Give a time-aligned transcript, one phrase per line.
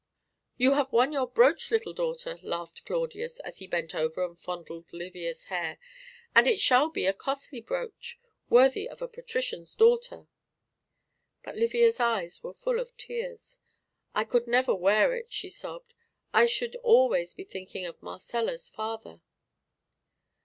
[0.57, 4.87] "You have won your brooch, little daughter," laughed Claudius, as he bent over and fondled
[4.91, 5.77] Livia's hair.
[6.33, 8.17] "And it shall be a costly brooch,
[8.49, 10.27] worthy of a patrician's daughter."
[11.43, 13.59] But Livia's eyes were full of tears,
[14.15, 15.93] "I could never wear it," she sobbed;
[16.33, 19.21] "I should always be thinking of Marcella's father."